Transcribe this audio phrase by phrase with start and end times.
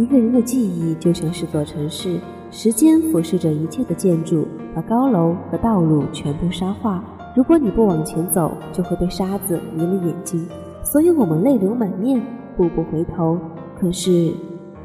[0.00, 2.18] 一个人的记忆就像是座城市，
[2.50, 7.04] 时间俯视着一切的建筑，把高楼和道路全部沙化。
[7.36, 10.48] 如果你不往前走，就会被沙子迷了眼睛。
[10.82, 12.18] 所以我们泪流满面，
[12.56, 13.38] 步步回头，
[13.78, 14.32] 可是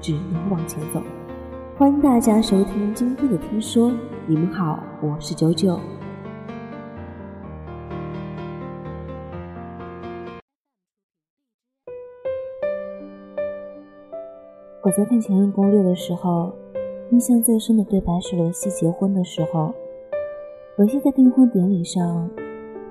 [0.00, 1.02] 只能往前走。
[1.76, 3.92] 欢迎大家收听今天的听说，
[4.26, 5.78] 你们好，我是九九。
[14.84, 16.52] 我在看《前任攻略》的时候，
[17.12, 19.72] 印象最深的对白是罗西结婚的时候。
[20.74, 22.28] 罗西在订婚典礼上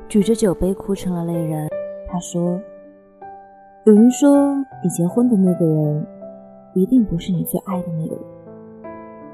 [0.08, 1.68] 举着酒杯哭成了泪人。
[2.08, 2.58] 他说
[3.84, 6.08] ：“有人说你结婚的那个人
[6.76, 8.24] 一定不是你最爱的那个人，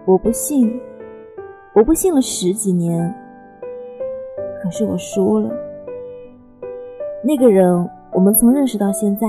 [0.05, 0.81] 我不信，
[1.75, 3.13] 我不信了十几年，
[4.63, 5.51] 可是我输了。
[7.23, 9.27] 那个人，我们从认识到现在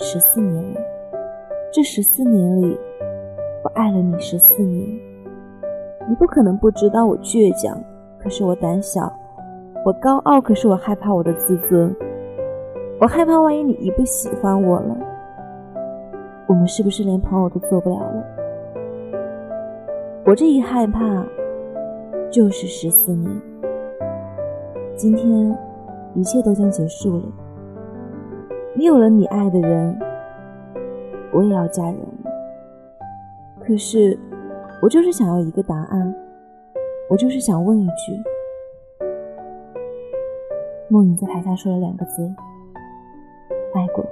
[0.00, 0.80] 十四年了。”
[1.72, 2.76] 这十四年里，
[3.62, 4.88] 我爱了你十四年。
[6.08, 7.80] 你不可能不知道我倔强，
[8.18, 9.04] 可是我胆小；
[9.84, 11.94] 我高傲，可是我害怕我的自尊。
[13.00, 14.96] 我害怕万一你一不喜欢我了，
[16.48, 18.24] 我们是不是连朋友都做不了了？
[20.26, 21.24] 我这一害怕，
[22.32, 23.30] 就是十四年。
[24.96, 25.56] 今天，
[26.14, 27.22] 一切都将结束了。
[28.74, 29.96] 你有了你爱的人。
[31.32, 32.30] 我也要嫁人了，
[33.60, 34.18] 可是
[34.82, 36.14] 我就是想要一个答案，
[37.08, 38.20] 我就是想问一句。
[40.88, 42.28] 梦云在台下说了两个字
[43.74, 44.04] ：“爱过。”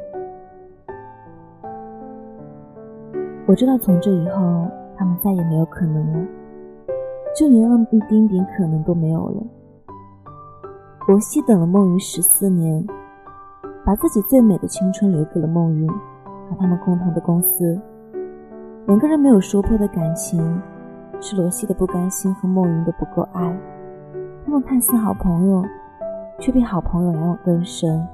[3.47, 6.25] 我知道从这以后，他们再也没有可能了，
[7.35, 9.43] 就连那么一丁点可能都没有了。
[11.09, 12.87] 罗西等了梦云十四年，
[13.85, 15.91] 把自己最美的青春留给了梦云。
[16.49, 17.81] 和他们共同的公司，
[18.87, 20.61] 两个人没有说破的感情，
[21.21, 23.57] 是罗西的不甘心和莫云的不够爱。
[24.45, 25.63] 他们看似好朋友，
[26.39, 28.07] 却比好朋友来往更深。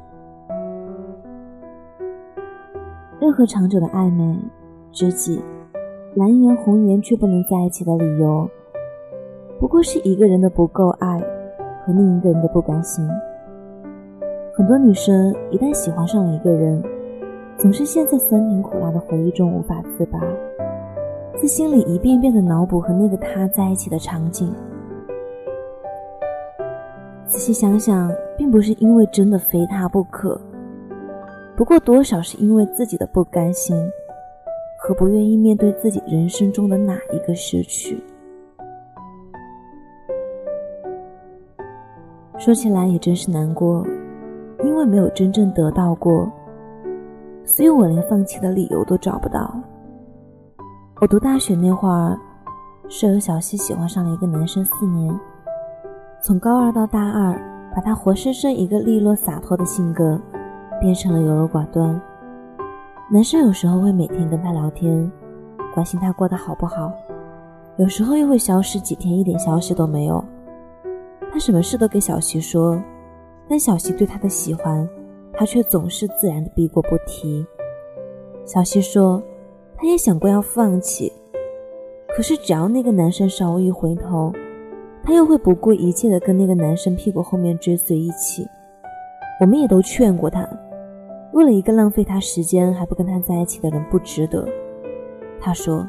[3.20, 4.36] 任何长久的暧昧、
[4.90, 5.40] 知己、
[6.14, 8.48] 蓝颜红颜却不能在一起的理由，
[9.60, 11.20] 不过是一个人的不够爱
[11.84, 13.08] 和另一个人的不甘心。
[14.56, 16.82] 很多女生一旦喜欢上了一个人，
[17.56, 20.20] 总是陷在酸甜苦辣的回忆中无法自拔，
[21.34, 24.52] 在心里一遍遍的脑补和那个他在一起的场景。
[27.26, 30.38] 仔细想想，并不是因为真的非他不可，
[31.56, 33.76] 不过多少是因为自己的不甘心
[34.78, 37.98] 和不愿意面对自己人生中的哪一个失去。
[42.36, 43.86] 说起来也真是难过，
[44.62, 46.30] 因为没有真正得到过。
[47.44, 49.54] 所以我连放弃的理由都找不到。
[51.00, 52.18] 我读大学那会儿，
[52.88, 55.18] 舍友小西喜欢上了一个男生四年，
[56.22, 57.34] 从高二到大二，
[57.74, 60.18] 把他活生生一个利落洒脱的性格，
[60.80, 62.00] 变成了优柔寡断。
[63.10, 65.10] 男生有时候会每天跟他聊天，
[65.74, 66.90] 关心他过得好不好，
[67.76, 70.24] 有时候又会消失几天，一点消息都没有。
[71.30, 72.80] 他什么事都给小西说，
[73.48, 74.88] 但小西对他的喜欢。
[75.36, 77.46] 他却总是自然的避过不提。
[78.44, 79.22] 小西说，
[79.76, 81.12] 他也想过要放弃，
[82.16, 84.32] 可是只要那个男生稍微一回头，
[85.02, 88.46] 他又会不顾一切的跟那个男生屁股后面追随一起。
[89.40, 90.48] 我们也都劝过他，
[91.32, 94.46] 为了一个浪费他时间还不跟他在一起的人不值得。
[95.40, 95.84] 他说，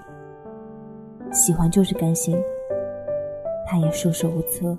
[1.31, 2.35] 喜欢就是甘心，
[3.67, 4.77] 他也束手无策。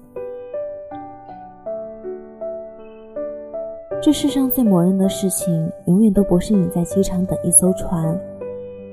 [4.07, 8.17] 这世上最磨人的事情，永远都不是你在机场等一艘船，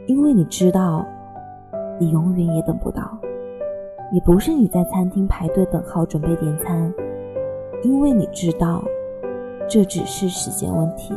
[0.08, 1.06] 因为你知道，
[2.00, 3.04] 你永远也等不到；
[4.12, 6.92] 也不是你在餐厅排队等号准备点餐，
[7.84, 8.84] 因为你知道，
[9.70, 11.14] 这只是时间问题。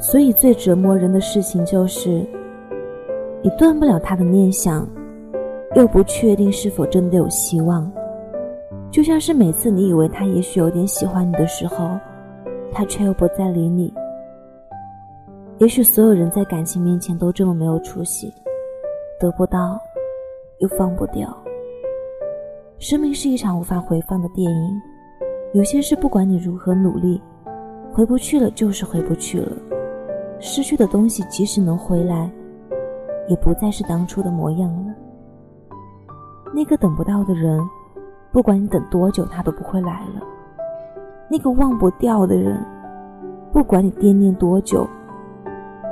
[0.00, 2.26] 所以最折磨人的事情就是，
[3.42, 4.84] 你断不了他的念想，
[5.76, 7.88] 又不确定是否真的有希望。
[8.96, 11.98] 就像是每次你以为他也许有点喜欢你的时候，
[12.72, 13.92] 他却又不再理你。
[15.58, 18.32] 也许所有人在感情面前都这么没有出息，
[19.20, 19.78] 得不到
[20.60, 21.28] 又放不掉。
[22.78, 24.80] 生命是一场无法回放的电影，
[25.52, 27.20] 有些事不管你如何努力，
[27.92, 29.52] 回不去了就是回不去了。
[30.40, 32.30] 失去的东西即使能回来，
[33.28, 34.94] 也不再是当初的模样了。
[36.54, 37.60] 那个等不到的人。
[38.32, 40.22] 不管你等多久，他都不会来了。
[41.28, 42.62] 那个忘不掉的人，
[43.52, 44.86] 不管你惦念多久，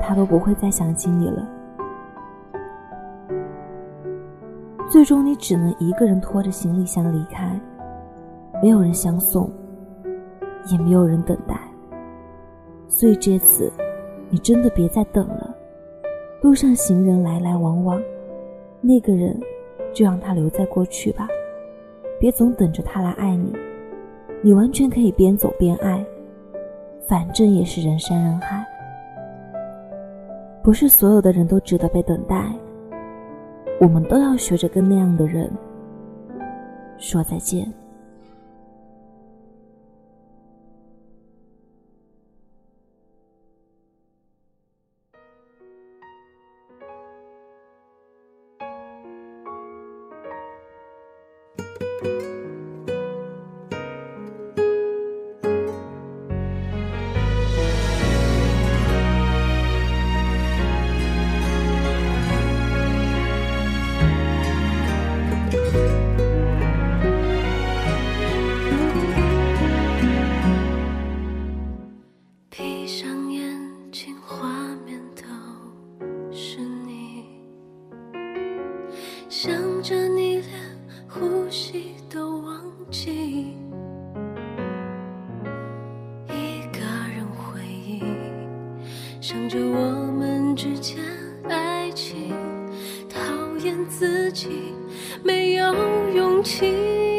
[0.01, 1.49] 他都不会再想起你了。
[4.89, 7.59] 最终，你只能一个人拖着行李箱离开，
[8.63, 9.51] 没有人相送，
[10.71, 11.59] 也没有人等待。
[12.87, 13.73] 所以这次，
[14.29, 15.57] 你真的别再等了。
[16.43, 18.01] 路上行人来来往往，
[18.83, 19.37] 那个人
[19.93, 21.27] 就让他留在过去吧，
[22.25, 23.53] 别总等着他来爱你。
[24.41, 26.03] 你完全可以边走边爱，
[27.06, 28.65] 反正也是人山人海。
[30.62, 32.50] 不是所有的人都值得被等待，
[33.79, 35.53] 我们都要学着跟那样的人
[36.97, 37.71] 说再见。
[89.26, 90.99] 想着我们之间
[91.49, 92.31] 爱情，
[93.09, 93.19] 讨
[93.65, 94.75] 厌自己
[95.23, 95.75] 没有
[96.15, 97.14] 勇气。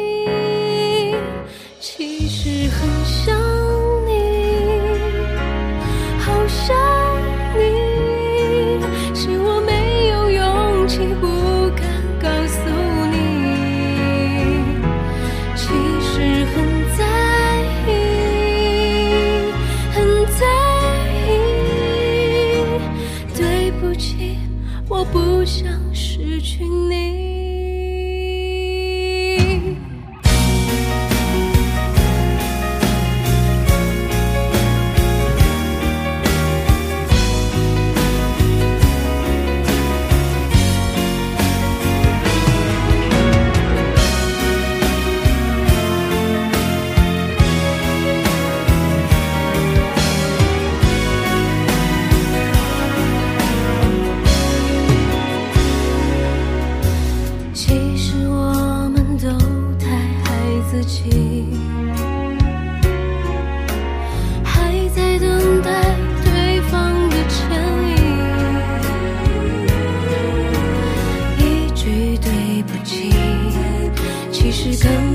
[26.46, 27.15] 去你。
[74.66, 75.05] 好想。